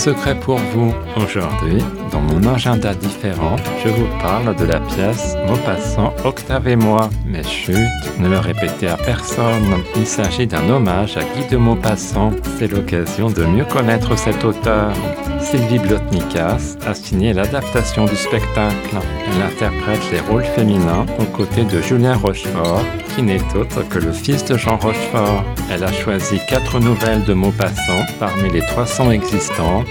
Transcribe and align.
Secret 0.00 0.34
pour 0.34 0.56
vous. 0.56 0.94
Aujourd'hui, 1.14 1.84
dans 2.10 2.22
mon 2.22 2.54
agenda 2.54 2.94
différent, 2.94 3.56
je 3.84 3.90
vous 3.90 4.06
parle 4.22 4.56
de 4.56 4.64
la 4.64 4.80
pièce 4.80 5.36
Maupassant, 5.46 6.14
Octave 6.24 6.68
et 6.68 6.76
moi. 6.76 7.10
Mais 7.26 7.42
chut, 7.42 7.76
ne 8.18 8.28
le 8.30 8.38
répétez 8.38 8.88
à 8.88 8.96
personne. 8.96 9.74
Il 9.96 10.06
s'agit 10.06 10.46
d'un 10.46 10.66
hommage 10.70 11.18
à 11.18 11.20
Guy 11.20 11.46
de 11.50 11.58
Maupassant. 11.58 12.30
C'est 12.58 12.72
l'occasion 12.72 13.28
de 13.28 13.44
mieux 13.44 13.66
connaître 13.66 14.16
cet 14.16 14.42
auteur. 14.42 14.94
Sylvie 15.38 15.78
Blotnikas 15.78 16.78
a 16.86 16.94
signé 16.94 17.34
l'adaptation 17.34 18.06
du 18.06 18.16
spectacle. 18.16 18.96
Elle 19.26 19.42
interprète 19.42 20.10
les 20.12 20.20
rôles 20.20 20.44
féminins 20.44 21.04
aux 21.18 21.36
côtés 21.36 21.64
de 21.64 21.78
Julien 21.82 22.16
Rochefort, 22.16 22.84
qui 23.20 23.26
n'est 23.26 23.54
autre 23.54 23.86
que 23.86 23.98
le 23.98 24.12
fils 24.12 24.46
de 24.46 24.56
Jean 24.56 24.78
Rochefort. 24.78 25.44
Elle 25.70 25.84
a 25.84 25.92
choisi 25.92 26.40
quatre 26.48 26.80
nouvelles 26.80 27.22
de 27.24 27.34
Maupassant 27.34 28.06
parmi 28.18 28.48
les 28.50 28.62
300 28.62 29.10
existantes 29.10 29.86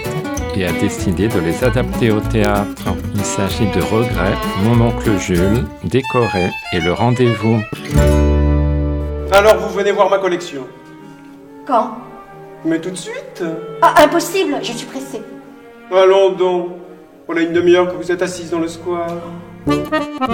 et 0.56 0.66
a 0.66 0.72
décidé 0.72 1.28
de 1.28 1.38
les 1.38 1.62
adapter 1.62 2.10
au 2.10 2.18
théâtre. 2.18 2.86
Il 3.14 3.24
s'agit 3.24 3.66
de 3.66 3.80
Regret, 3.82 4.34
Mon 4.64 4.84
oncle 4.84 5.16
Jules, 5.18 5.64
Décoré 5.84 6.50
et 6.72 6.80
Le 6.80 6.92
Rendez-vous. 6.92 7.60
Alors 9.32 9.58
vous 9.58 9.76
venez 9.78 9.92
voir 9.92 10.10
ma 10.10 10.18
collection 10.18 10.66
Quand? 11.68 11.98
Mais 12.64 12.80
tout 12.80 12.90
de 12.90 12.96
suite 12.96 13.44
Ah, 13.80 13.94
impossible, 14.02 14.56
je 14.60 14.72
suis 14.72 14.86
pressée. 14.86 15.22
Allons 15.92 16.32
donc 16.32 16.70
Voilà 17.28 17.42
une 17.42 17.52
demi-heure 17.52 17.92
que 17.92 18.02
vous 18.02 18.10
êtes 18.10 18.22
assise 18.22 18.50
dans 18.50 18.58
le 18.58 18.66
square. 18.68 19.18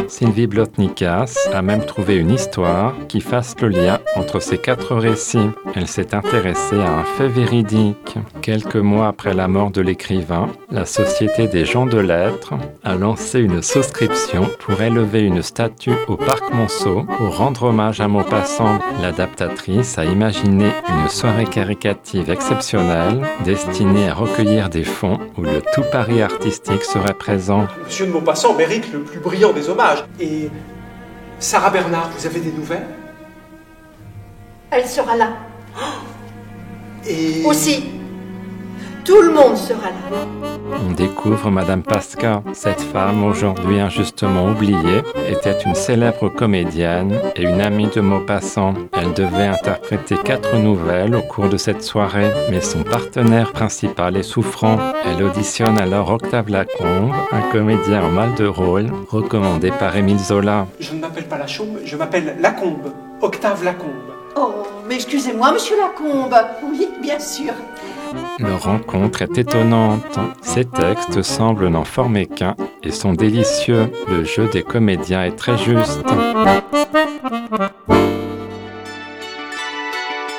Sylvie 0.08 0.46
Blotnikas 0.46 1.48
a 1.52 1.62
même 1.62 1.84
trouvé 1.84 2.16
une 2.16 2.30
histoire 2.30 2.94
qui 3.08 3.20
fasse 3.20 3.55
le 3.60 3.69
lien 3.69 4.00
entre 4.16 4.41
ces 4.41 4.58
quatre 4.58 4.94
récits. 4.96 5.50
Elle 5.74 5.86
s'est 5.86 6.14
intéressée 6.14 6.78
à 6.80 7.00
un 7.00 7.05
fait 7.05 7.28
véridique. 7.28 8.16
Quelques 8.42 8.77
mois 8.77 9.08
après 9.08 9.34
la 9.34 9.48
mort 9.48 9.70
de 9.70 9.80
l'écrivain, 9.80 10.48
la 10.70 10.84
Société 10.84 11.47
des 11.48 11.64
gens 11.64 11.86
de 11.86 11.98
lettres 11.98 12.54
a 12.84 12.94
lancé 12.94 13.41
une 13.41 13.62
souscription 13.62 14.48
pour 14.60 14.80
élever 14.80 15.20
une 15.20 15.42
statue 15.42 15.94
au 16.08 16.16
Parc 16.16 16.52
Monceau 16.52 17.04
pour 17.16 17.36
rendre 17.36 17.64
hommage 17.64 18.00
à 18.00 18.08
Maupassant. 18.08 18.78
L'adaptatrice 19.00 19.98
a 19.98 20.04
imaginé 20.04 20.70
une 20.88 21.08
soirée 21.08 21.47
caricative 21.47 22.30
exceptionnelle 22.30 23.22
destinée 23.44 24.08
à 24.08 24.14
recueillir 24.14 24.69
des 24.69 24.84
fonds 24.84 25.19
où 25.36 25.42
le 25.42 25.62
tout 25.74 25.84
Paris 25.92 26.22
artistique 26.22 26.84
serait 26.84 27.14
présent. 27.14 27.66
Monsieur 27.84 28.06
de 28.06 28.12
Maupassant 28.12 28.54
mérite 28.54 28.92
le 28.92 29.00
plus 29.00 29.16
brillant 29.17 29.53
des 29.53 29.69
hommages. 29.69 30.05
Et 30.20 30.50
Sarah 31.39 31.70
Bernard, 31.70 32.11
vous 32.17 32.27
avez 32.27 32.41
des 32.41 32.53
nouvelles? 32.53 32.86
Elle 34.70 34.86
sera 34.86 35.17
là. 35.17 35.33
Et 37.09 37.44
Aussi. 37.44 37.95
Tout 39.06 39.22
le 39.22 39.30
monde 39.30 39.56
sera 39.56 39.90
là. 39.90 40.26
On 40.84 40.92
découvre 40.92 41.48
Madame 41.48 41.84
Pasca. 41.84 42.42
Cette 42.52 42.80
femme, 42.80 43.22
aujourd'hui 43.22 43.78
injustement 43.78 44.48
oubliée, 44.50 45.02
était 45.28 45.56
une 45.64 45.76
célèbre 45.76 46.28
comédienne 46.28 47.16
et 47.36 47.44
une 47.44 47.60
amie 47.60 47.86
de 47.86 48.00
Maupassant. 48.00 48.75
Elle 48.92 49.12
devait 49.12 49.47
interpréter 49.47 50.16
quatre 50.16 50.56
nouvelles 50.56 51.14
au 51.14 51.22
cours 51.22 51.48
de 51.48 51.56
cette 51.56 51.84
soirée, 51.84 52.32
mais 52.50 52.60
son 52.60 52.82
partenaire 52.82 53.53
principal 53.53 54.16
est 54.16 54.25
souffrant. 54.25 54.78
Elle 55.04 55.22
auditionne 55.22 55.78
alors 55.78 56.10
Octave 56.10 56.50
Lacombe, 56.50 57.12
un 57.31 57.42
comédien 57.52 58.02
en 58.02 58.10
mal 58.10 58.34
de 58.34 58.47
rôle, 58.47 58.91
recommandé 59.08 59.70
par 59.70 59.97
Émile 59.97 60.19
Zola. 60.19 60.66
je 60.81 60.92
ne 60.92 61.00
m'appelle 61.00 61.28
pas 61.28 61.38
Lachaume, 61.38 61.78
je 61.84 61.97
m'appelle 61.97 62.36
Lacombe. 62.41 62.92
Octave 63.22 63.62
Lacombe. 63.62 64.14
Oh, 64.34 64.64
mais 64.88 64.97
excusez-moi, 64.97 65.52
monsieur 65.52 65.76
Lacombe. 65.76 66.34
Oui, 66.69 66.88
bien 67.00 67.20
sûr. 67.20 67.52
Leur 68.39 68.62
rencontre 68.62 69.22
est 69.22 69.39
étonnante. 69.39 70.19
Ces 70.43 70.65
textes 70.65 71.22
semblent 71.22 71.69
n'en 71.69 71.84
former 71.84 72.27
qu'un 72.27 72.55
et 72.83 72.91
sont 72.91 73.12
délicieux. 73.12 73.91
Le 74.09 74.25
jeu 74.25 74.49
des 74.49 74.62
comédiens 74.62 75.25
est 75.25 75.37
très 75.37 75.56
juste. 75.59 76.05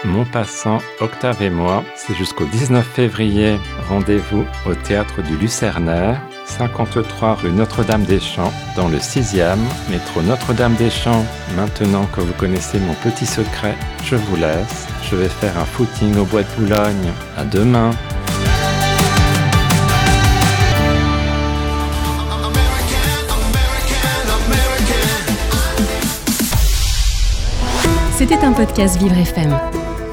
Maupassant, 0.06 0.78
Octave 1.02 1.41
et 1.41 1.50
moi, 1.50 1.84
c'est 1.96 2.13
jusqu'au 2.13 2.46
19 2.46 2.85
février. 2.85 3.59
Rendez-vous 3.90 4.46
au 4.66 4.75
théâtre 4.75 5.22
du 5.24 5.35
Lucernaire, 5.38 6.22
53 6.46 7.35
rue 7.35 7.52
Notre-Dame-des-Champs, 7.52 8.53
dans 8.75 8.88
le 8.88 8.97
6e, 9.00 9.57
métro 9.90 10.22
Notre-Dame-des-Champs. 10.22 11.25
Maintenant 11.56 12.06
que 12.16 12.22
vous 12.22 12.34
connaissez 12.34 12.80
mon 12.80 12.94
petit 12.94 13.25
secret, 13.25 13.75
je 14.03 14.16
vous 14.16 14.36
laisse. 14.36 14.88
Je 15.09 15.16
vais 15.16 15.30
faire 15.30 15.57
un 15.57 15.66
footing 15.66 16.18
au 16.18 16.25
bois 16.25 16.44
de 16.44 16.47
Boulogne. 16.57 17.12
À 17.36 17.44
demain. 17.44 17.91
C'était 28.18 28.44
un 28.44 28.52
podcast 28.52 28.97
Vivre 28.97 29.18
FM. 29.18 29.77